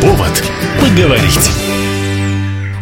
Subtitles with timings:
[0.00, 0.44] Повод
[0.80, 1.50] поговорить.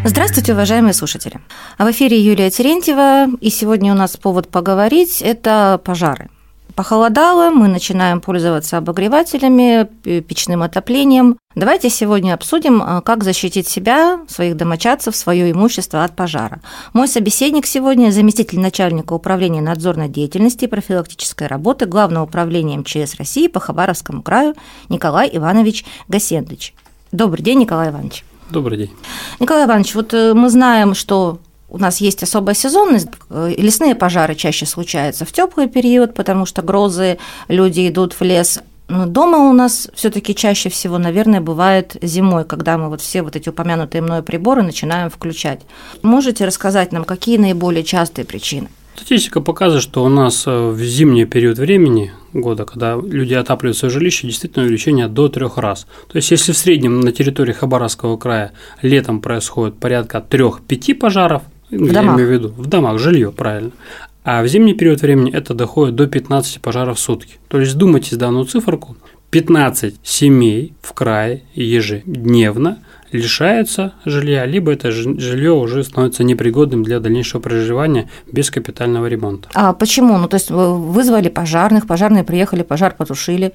[0.05, 1.39] Здравствуйте, уважаемые слушатели.
[1.77, 6.29] А в эфире Юлия Терентьева, и сегодня у нас повод поговорить– это пожары.
[6.75, 9.87] Похолодало, мы начинаем пользоваться обогревателями,
[10.21, 11.37] печным отоплением.
[11.53, 16.61] Давайте сегодня обсудим, а, как защитить себя, своих домочадцев, свое имущество от пожара.
[16.93, 23.47] Мой собеседник сегодня– заместитель начальника управления надзорной деятельности и профилактической работы Главного управления МЧС России
[23.47, 24.55] по Хабаровскому краю
[24.89, 26.73] Николай Иванович Гасендович.
[27.11, 28.25] Добрый день, Николай Иванович.
[28.49, 28.91] Добрый день.
[29.39, 31.37] Николай Иванович, вот э, мы знаем, что
[31.73, 33.07] у нас есть особая сезонность.
[33.29, 37.17] Э, лесные пожары чаще случаются в теплый период, потому что грозы,
[37.49, 38.61] люди идут в лес.
[38.87, 43.35] Но дома у нас все-таки чаще всего, наверное, бывает зимой, когда мы вот все вот
[43.35, 45.61] эти упомянутые мной приборы начинаем включать.
[46.03, 48.69] Можете рассказать нам, какие наиболее частые причины?
[48.95, 53.91] Статистика показывает, что у нас э, в зимний период времени года, когда люди отапливают свое
[53.91, 55.87] жилище, действительно увеличение до трех раз.
[56.07, 58.51] То есть, если в среднем на территории Хабаровского края
[58.83, 61.41] летом происходит порядка трех-пяти пожаров,
[61.77, 62.15] в я домах.
[62.15, 63.71] имею в виду, в домах, жилье, правильно,
[64.23, 67.39] а в зимний период времени это доходит до 15 пожаров в сутки.
[67.49, 68.95] То есть, думайте данную циферку,
[69.31, 72.77] 15 семей в крае ежедневно
[73.11, 79.49] лишаются жилья, либо это жилье уже становится непригодным для дальнейшего проживания без капитального ремонта.
[79.53, 80.17] А почему?
[80.17, 83.53] Ну, то есть вызвали пожарных, пожарные приехали, пожар потушили.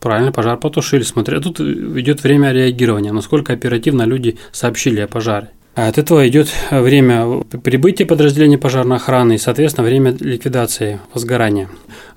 [0.00, 1.02] Правильно, пожар потушили.
[1.02, 5.50] Смотря, тут идет время реагирования, насколько оперативно люди сообщили о пожаре.
[5.74, 11.68] От этого идет время прибытия подразделения пожарной охраны и, соответственно, время ликвидации возгорания.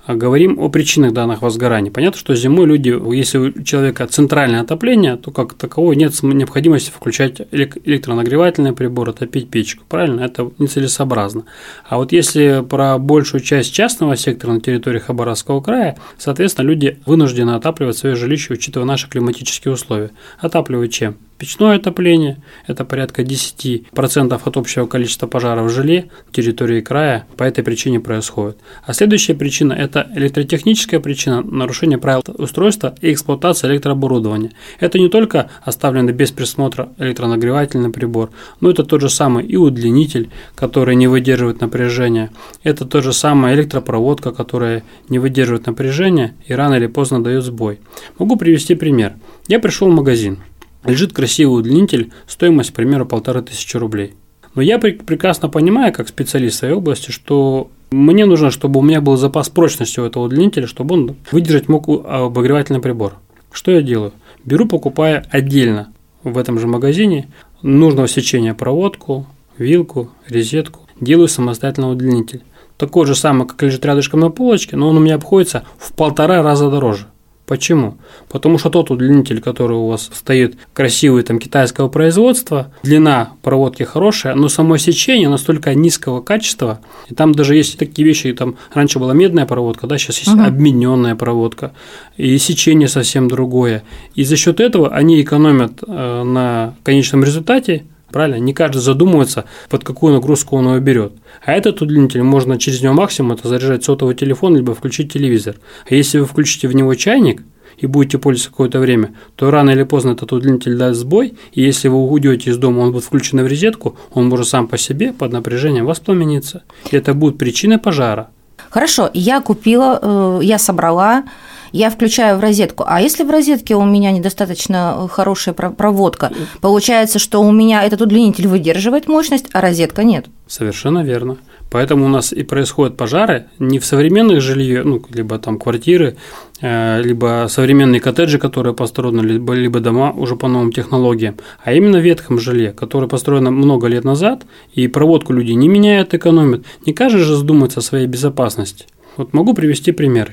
[0.06, 1.90] А говорим о причинах данных возгораний.
[1.90, 7.42] Понятно, что зимой люди, если у человека центральное отопление, то как такового нет необходимости включать
[7.50, 9.84] электронагревательные приборы, топить печку.
[9.88, 10.20] Правильно?
[10.20, 11.44] Это нецелесообразно.
[11.86, 17.50] А вот если про большую часть частного сектора на территории Хабаровского края, соответственно, люди вынуждены
[17.50, 20.10] отапливать свое жилище, учитывая наши климатические условия.
[20.38, 21.16] Отапливают чем?
[21.38, 27.44] Печное отопление– это порядка 10% от общего количества пожаров в жиле на территории края по
[27.44, 28.58] этой причине происходит.
[28.84, 34.50] А следующая причина– это электротехническая причина нарушения правил устройства и эксплуатации электрооборудования.
[34.80, 38.30] Это не только оставленный без присмотра электронагревательный прибор,
[38.60, 42.32] но это тот же самый и удлинитель, который не выдерживает напряжения.
[42.64, 47.78] Это тот же самый электропроводка, которая не выдерживает напряжения и рано или поздно дает сбой.
[48.18, 49.14] Могу привести пример.
[49.46, 50.38] Я пришел в магазин–
[50.88, 54.14] лежит красивый удлинитель, стоимость, к примеру, полторы тысячи рублей.
[54.54, 59.00] Но я прекрасно понимаю, как специалист в своей области, что мне нужно, чтобы у меня
[59.00, 63.14] был запас прочности у этого удлинителя, чтобы он выдержать мог обогревательный прибор.
[63.52, 64.12] Что я делаю?
[64.44, 67.28] Беру, покупаю отдельно в этом же магазине
[67.62, 69.26] нужного сечения проводку,
[69.56, 72.42] вилку, розетку, делаю самостоятельно удлинитель.
[72.76, 76.42] Такой же самый, как лежит рядышком на полочке, но он у меня обходится в полтора
[76.42, 77.06] раза дороже.
[77.48, 77.96] Почему?
[78.28, 84.34] Потому что тот удлинитель, который у вас стоит красивый там китайского производства, длина проводки хорошая,
[84.34, 89.14] но само сечение настолько низкого качества, и там даже есть такие вещи, там раньше была
[89.14, 90.42] медная проводка, да, сейчас есть угу.
[90.42, 91.72] обмененная проводка,
[92.18, 93.82] и сечение совсем другое.
[94.14, 98.38] И за счет этого они экономят э, на конечном результате Правильно?
[98.38, 101.12] Не каждый задумывается, под какую нагрузку он его берет.
[101.44, 105.56] А этот удлинитель можно через него максимум это заряжать сотовый телефон, либо включить телевизор.
[105.88, 107.42] А если вы включите в него чайник,
[107.76, 111.88] и будете пользоваться какое-то время, то рано или поздно этот удлинитель даст сбой, и если
[111.88, 115.32] вы уйдете из дома, он будет включен в розетку, он может сам по себе под
[115.32, 116.64] напряжением воспламениться.
[116.90, 118.30] И это будет причиной пожара.
[118.70, 121.24] Хорошо, я купила, э, я собрала
[121.72, 122.84] я включаю в розетку.
[122.86, 128.02] А если в розетке у меня недостаточно э, хорошая проводка, получается, что у меня этот
[128.02, 130.26] удлинитель выдерживает мощность, а розетка нет.
[130.46, 131.38] Совершенно верно.
[131.70, 136.16] Поэтому у нас и происходят пожары не в современных жилье, ну, либо там квартиры,
[136.62, 141.98] э, либо современные коттеджи, которые построены, либо, либо дома уже по новым технологиям, а именно
[141.98, 146.64] в ветхом жилье, которое построено много лет назад, и проводку люди не меняют, экономят.
[146.86, 148.86] Не каждый же задумается о своей безопасности.
[149.18, 150.30] Вот могу привести пример.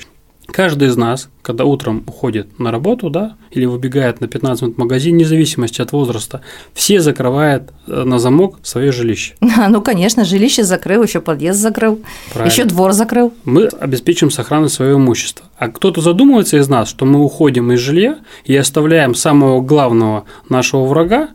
[0.48, 4.80] Каждый из нас, когда утром уходит на работу, да, или выбегает на 15 минут в
[4.80, 6.42] магазин, вне зависимости от возраста,
[6.74, 9.36] все закрывают э, на замок свое жилище.
[9.68, 12.00] Ну, конечно, жилище закрыл, еще подъезд закрыл,
[12.46, 13.34] еще двор закрыл.
[13.44, 15.46] Мы обеспечим сохранность своего имущества.
[15.58, 20.86] А кто-то задумывается из нас, что мы уходим из жилья и оставляем самого главного нашего
[20.86, 21.30] врага,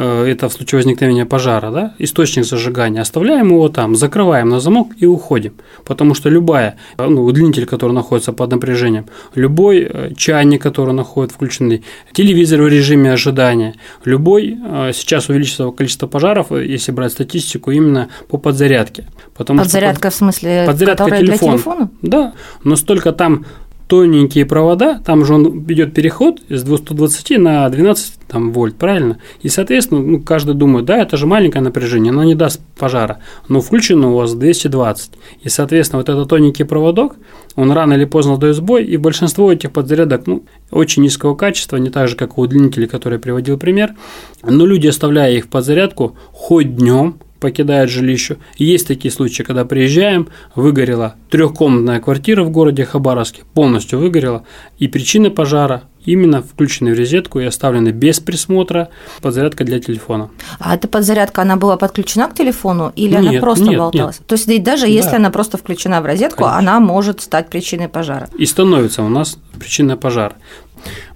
[0.00, 5.06] это в случае возникновения пожара, да, источник зажигания, оставляем его там, закрываем на замок и
[5.06, 5.54] уходим.
[5.84, 11.36] Потому что любая, э, ну, удлинитель, который находится под напряжением, любой э, чайник, который находится
[11.36, 13.74] включенный, телевизор в режиме ожидания,
[14.04, 14.58] любой,
[14.92, 19.04] сейчас увеличится количество пожаров, если брать статистику, именно по подзарядке.
[19.36, 21.26] Потому подзарядка что в смысле, подзарядка телефона.
[21.26, 21.90] для телефона?
[22.02, 22.32] Да,
[22.64, 23.46] но столько там
[23.88, 29.18] тоненькие провода, там же он идет переход из 220 на 12 там, вольт, правильно?
[29.42, 33.18] И, соответственно, ну, каждый думает, да, это же маленькое напряжение, оно не даст пожара.
[33.48, 35.12] Но включено у вас 220.
[35.42, 37.16] И, соответственно, вот этот тоненький проводок,
[37.56, 41.90] он рано или поздно дает сбой, и большинство этих подзарядок ну, очень низкого качества, не
[41.90, 43.94] так же, как у удлинителей, которые я приводил пример.
[44.42, 48.38] Но люди, оставляя их в подзарядку, хоть днем, покидает жилище.
[48.56, 54.44] есть такие случаи, когда приезжаем, выгорела трехкомнатная квартира в городе Хабаровске, полностью выгорела,
[54.78, 58.88] и причина пожара именно включены в розетку и оставлены без присмотра
[59.20, 60.30] подзарядка для телефона.
[60.58, 64.20] А эта подзарядка, она была подключена к телефону или нет, она просто нет, болталась?
[64.20, 64.26] Нет.
[64.26, 65.16] То есть даже если да.
[65.16, 66.58] она просто включена в розетку, Конечно.
[66.58, 68.30] она может стать причиной пожара.
[68.38, 70.34] И становится у нас причиной пожара.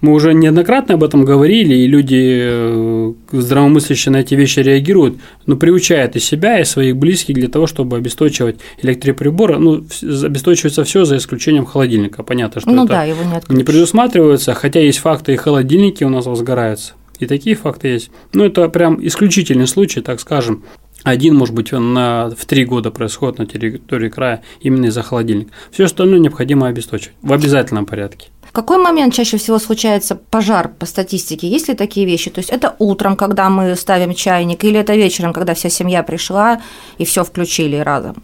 [0.01, 5.57] Мы уже неоднократно об этом говорили, и люди э, здравомыслящие на эти вещи реагируют, но
[5.57, 9.59] приучают и себя, и своих близких для того, чтобы обесточивать электроприборы.
[9.59, 12.23] Ну, обесточивается все за исключением холодильника.
[12.23, 16.09] Понятно, что ну, это да, его не, не предусматривается, хотя есть факты, и холодильники у
[16.09, 16.95] нас возгораются.
[17.19, 18.11] И такие факты есть.
[18.33, 20.63] Ну, это прям исключительный случай, так скажем.
[21.05, 25.53] Один, может быть, он на, в три года происходит на территории края именно из-за холодильника.
[25.71, 28.29] Все остальное необходимо обесточивать в обязательном порядке.
[28.49, 31.49] В какой момент чаще всего случается пожар по статистике?
[31.49, 32.31] Есть ли такие вещи?
[32.31, 36.61] То есть это утром, когда мы ставим чайник, или это вечером, когда вся семья пришла
[36.99, 38.17] и все включили разом?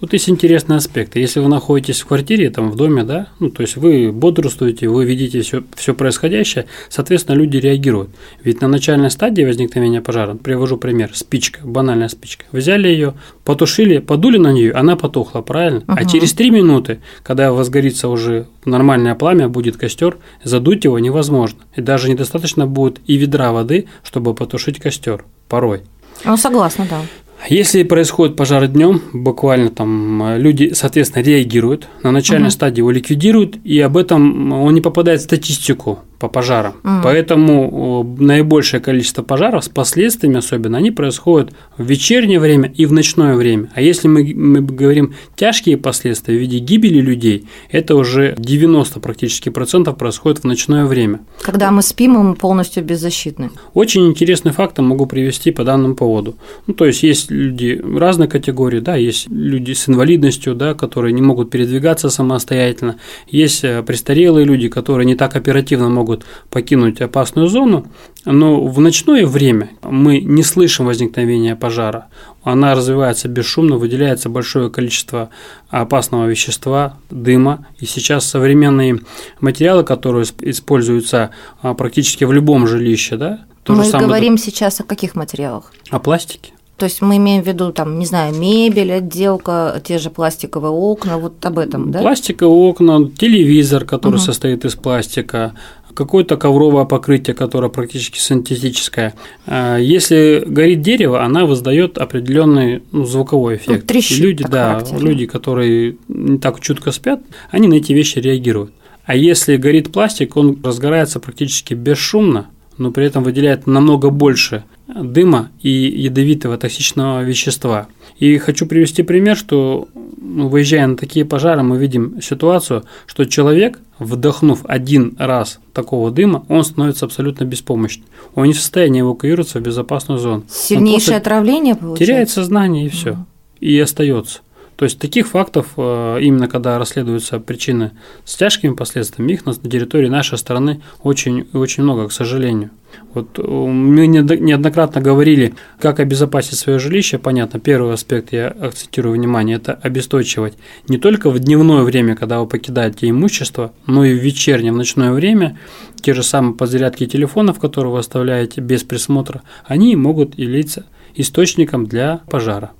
[0.00, 1.14] Тут есть интересный аспект.
[1.16, 5.04] Если вы находитесь в квартире, там, в доме, да, ну, то есть вы бодрствуете, вы
[5.04, 8.08] видите все, все происходящее, соответственно, люди реагируют.
[8.42, 12.46] Ведь на начальной стадии возникновения пожара, привожу пример, спичка, банальная спичка.
[12.50, 13.12] Взяли ее,
[13.44, 15.80] потушили, подули на нее, она потухла, правильно?
[15.80, 15.94] Угу.
[15.94, 21.60] А через три минуты, когда возгорится уже нормальное пламя, будет костер, задуть его невозможно.
[21.76, 25.26] И даже недостаточно будет и ведра воды, чтобы потушить костер.
[25.46, 25.82] Порой.
[26.24, 27.02] Ну, согласна, да.
[27.48, 32.52] Если происходит пожар днем, буквально там э, люди, соответственно, реагируют, на начальной угу.
[32.52, 36.74] стадии его ликвидируют, и об этом он не попадает в статистику по пожарам.
[36.84, 37.02] Угу.
[37.02, 43.34] Поэтому наибольшее количество пожаров с последствиями особенно, они происходят в вечернее время и в ночное
[43.34, 43.70] время.
[43.74, 49.48] А если мы, мы говорим тяжкие последствия в виде гибели людей, это уже 90 практически
[49.48, 51.20] процентов происходит в ночное время.
[51.40, 53.50] Когда мы спим, мы полностью беззащитны.
[53.72, 56.36] Очень интересный факт могу привести по данному поводу.
[56.66, 61.22] Ну, то есть есть люди разной категории, да, есть люди с инвалидностью, да, которые не
[61.22, 62.96] могут передвигаться самостоятельно,
[63.28, 67.86] есть э, престарелые люди, которые не так оперативно могут могут покинуть опасную зону,
[68.24, 72.06] но в ночное время мы не слышим возникновения пожара.
[72.42, 75.30] Она развивается бесшумно, выделяется большое количество
[75.68, 77.66] опасного вещества, дыма.
[77.78, 79.00] И сейчас современные
[79.40, 81.30] материалы, которые используются
[81.62, 84.42] а, практически в любом жилище, да, то мы говорим это...
[84.42, 85.72] сейчас о каких материалах?
[85.90, 86.52] О пластике.
[86.80, 91.18] То есть мы имеем в виду, там, не знаю, мебель, отделка, те же пластиковые окна,
[91.18, 92.00] вот об этом, да?
[92.00, 94.22] Пластиковые окна, телевизор, который угу.
[94.22, 95.52] состоит из пластика,
[95.94, 99.14] какое-то ковровое покрытие, которое практически синтетическое.
[99.46, 103.82] А, если горит дерево, она выдает определенный ну, звуковой ну, эффект.
[103.82, 105.06] Ну, трещит, И люди, да, характерно.
[105.06, 107.20] люди, которые не так чутко спят,
[107.50, 108.72] они на эти вещи реагируют.
[109.04, 112.48] А если горит пластик, он разгорается практически бесшумно,
[112.78, 114.64] но при этом выделяет намного больше
[114.94, 117.88] дыма и ядовитого токсичного вещества.
[118.18, 119.88] И хочу привести пример, что
[120.20, 126.44] ну, выезжая на такие пожары, мы видим ситуацию, что человек, вдохнув один раз такого дыма,
[126.48, 128.06] он становится абсолютно беспомощным.
[128.34, 130.44] Он не в состоянии эвакуироваться в безопасную зону.
[130.48, 132.04] Сильнейшее отравление получается?
[132.04, 133.12] Теряет сознание и все.
[133.12, 133.26] Угу.
[133.60, 134.40] И остается.
[134.80, 137.90] То есть таких фактов, э, именно когда расследуются причины
[138.24, 142.70] с тяжкими последствиями, их на территории нашей страны очень, очень много, к сожалению.
[143.12, 147.18] Вот э, мы неоднократно говорили, как обезопасить свое жилище.
[147.18, 150.54] Понятно, первый аспект, я акцентирую внимание, это обесточивать
[150.88, 155.12] не только в дневное время, когда вы покидаете имущество, но и в вечернее, в ночное
[155.12, 155.58] время.
[156.00, 162.22] Те же самые подзарядки телефонов, которые вы оставляете без присмотра, они могут являться источником для
[162.30, 162.70] пожара.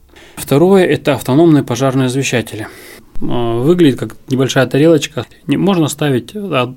[0.41, 2.67] Второе– это автономные пожарные извещатели.
[3.23, 5.27] А, выглядит как небольшая тарелочка.
[5.47, 6.35] Можно ставить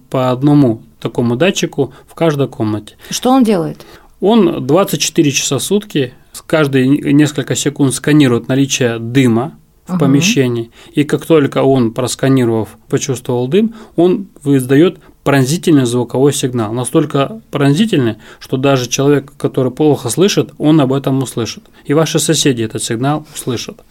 [0.09, 2.95] по одному такому датчику в каждой комнате.
[3.09, 3.85] Что он делает?
[4.19, 6.13] Он 24 часа в сутки,
[6.45, 9.99] каждые несколько секунд сканирует наличие дыма в угу.
[9.99, 10.71] помещении.
[10.93, 16.73] И как только он, просканировав, почувствовал дым, он выдает пронзительный звуковой сигнал.
[16.73, 21.63] Настолько пронзительный, что даже человек, который плохо слышит, он об этом услышит.
[21.85, 23.81] И ваши соседи этот сигнал услышат.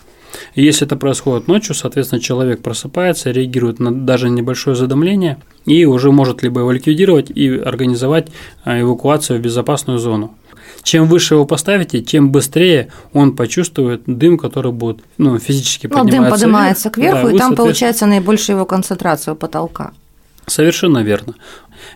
[0.54, 6.10] И если это происходит ночью, соответственно, человек просыпается, реагирует на даже небольшое задымление и уже
[6.10, 8.28] может либо его ликвидировать и организовать
[8.64, 10.34] а, эвакуацию в безопасную зону.
[10.82, 16.20] Чем выше его поставите, тем быстрее он почувствует дым, который будет ну, физически ну, подниматься.
[16.20, 17.56] Дым поднимается вверх, кверху, да, и там соответственно...
[17.56, 19.92] получается наибольшая его концентрация у потолка.
[20.46, 21.34] Совершенно верно.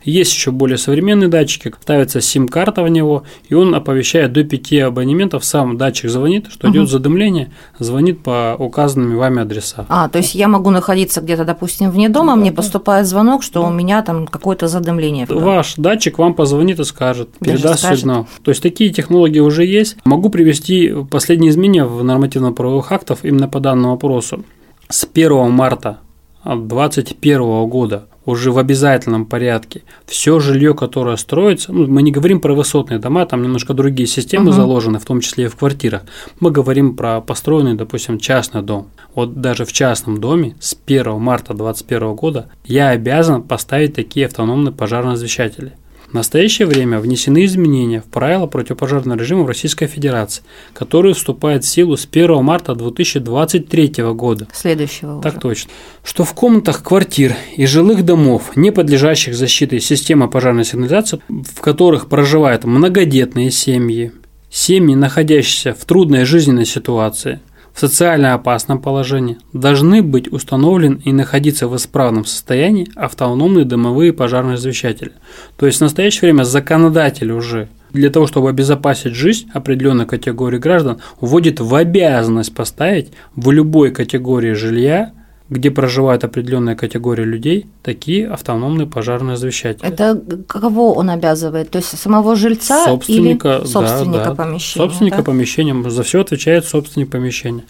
[0.05, 5.45] Есть еще более современные датчики, ставится сим-карта в него, и он оповещает до 5 абонементов,
[5.45, 6.77] сам датчик звонит, что угу.
[6.77, 9.87] идет задымление, звонит по указанными вами адреса.
[9.89, 12.57] А, то есть я могу находиться где-то, допустим, вне дома, да, мне да.
[12.57, 13.69] поступает звонок, что да.
[13.69, 15.27] у меня там какое-то задымление.
[15.29, 18.01] Ваш датчик вам позвонит и скажет, передаст скажет.
[18.01, 18.29] сигнал.
[18.43, 19.97] То есть такие технологии уже есть.
[20.05, 24.45] Могу привести последние изменения в нормативно-правовых актах именно по данному вопросу.
[24.89, 25.99] С 1 марта
[26.45, 32.55] 2021 года уже в обязательном порядке все жилье, которое строится, ну, мы не говорим про
[32.55, 34.53] высотные дома, там немножко другие системы угу.
[34.53, 36.03] заложены, в том числе и в квартирах.
[36.41, 38.89] Мы говорим про построенный, допустим, частный дом.
[39.15, 44.73] Вот даже в частном доме с 1 марта 2021 года я обязан поставить такие автономные
[44.73, 45.73] пожарные извещатели–
[46.17, 50.43] в настоящее время внесены изменения в правила противопожарного режима в Российской Федерации,
[50.73, 54.49] которые вступают в силу с 1 марта 2023 года.
[54.55, 55.41] Следующего Так уже.
[55.43, 55.71] точно.
[56.03, 62.09] Что в комнатах квартир и жилых домов, не подлежащих защите системы пожарной сигнализации, в которых
[62.09, 64.13] проживают многодетные семьи,
[64.49, 67.41] семьи, находящиеся в трудной жизненной ситуации–
[67.77, 74.57] в социально опасном положении должны быть установлены и находиться в исправном состоянии автономные дымовые пожарные
[74.57, 75.13] извещатели.
[75.59, 81.01] То есть в настоящее время законодатель уже для того, чтобы обезопасить жизнь определенной категории граждан,
[81.21, 85.13] вводит в обязанность поставить в любой категории жилья
[85.49, 89.87] где проживает определенная категория людей, такие автономные пожарные извещатели.
[89.87, 91.71] Это кого он обязывает?
[91.71, 94.35] То есть самого жильца собственника, или собственника да, да.
[94.35, 94.87] помещения?
[94.87, 95.23] Собственника да?
[95.23, 95.91] помещения.
[95.91, 97.65] За все отвечает собственник помещения.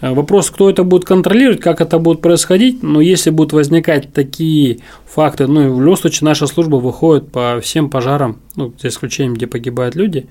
[0.00, 4.78] Э, вопрос, кто это будет контролировать, как это будет происходить, но если будут возникать такие
[5.06, 9.34] факты, ну и в любом случае наша служба выходит по всем пожарам, ну, за исключением,
[9.34, 10.28] где погибают люди,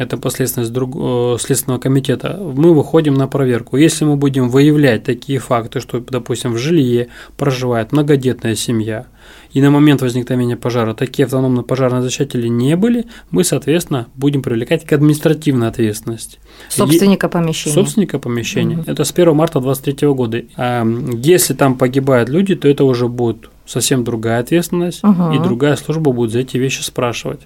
[0.00, 3.76] это последственность друг, э, Следственного комитета, мы выходим на проверку.
[3.76, 9.08] Если мы будем выявлять такие факты, что, допустим, в жилье проживает многодетная семья,
[9.52, 14.86] и на момент возникновения пожара такие автономные пожарные защитители не были, мы, соответственно, будем привлекать
[14.86, 16.38] к административной ответственности.
[16.70, 17.74] Собственника помещения.
[17.74, 18.78] Собственника помещения.
[18.78, 18.84] Угу.
[18.86, 20.42] Это с 1 марта 2023 года.
[20.56, 20.86] А
[21.22, 25.32] если там погибают люди, то это уже будет совсем другая ответственность, угу.
[25.32, 27.40] и другая служба будет за эти вещи спрашивать.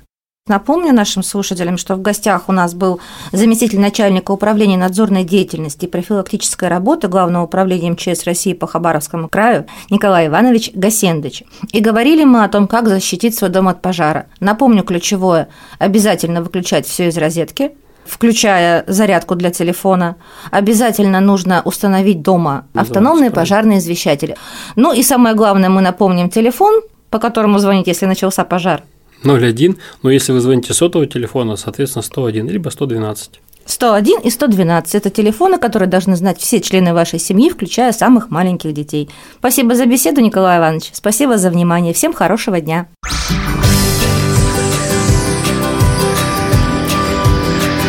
[0.46, 3.00] Напомню нашим слушателям, что в гостях у нас был
[3.32, 9.64] заместитель начальника управления надзорной деятельности и профилактической работы Главного управления МЧС России по Хабаровскому краю
[9.88, 11.44] Николай Иванович Гасендыч.
[11.72, 14.26] И говорили мы о том, как защитить свой дом от пожара.
[14.38, 15.48] Напомню ключевое–
[15.78, 17.72] обязательно выключать все из розетки,
[18.04, 20.16] включая зарядку для телефона.
[20.50, 24.36] Обязательно нужно установить дома автономные пожарные извещатели.
[24.76, 28.82] Ну и самое главное, мы напомним телефон, по которому звонить, если начался пожар–
[29.24, 33.40] 01, но если вы звоните сотового телефона, соответственно, 101, либо 112.
[33.66, 38.72] 101 и 112– это телефоны, которые должны знать все члены вашей семьи, включая самых маленьких
[38.74, 39.08] детей.
[39.38, 40.90] Спасибо за беседу, Николай Иванович.
[40.92, 41.94] Спасибо за внимание.
[41.94, 42.88] Всем хорошего дня.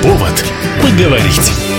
[0.01, 0.46] Повод
[0.82, 1.75] поговорить.